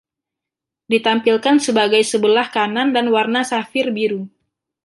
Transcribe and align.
Ditampilkan 0.91 1.57
sebagai 1.65 2.01
sebelah 2.11 2.47
kanan 2.55 2.87
adalah 2.91 3.13
warna 3.21 3.41
safir 3.51 3.87
biru. 3.97 4.21